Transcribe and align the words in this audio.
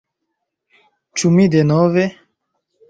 Ĉu 1.21 1.33
mi 1.37 1.47
denove... 1.59 2.11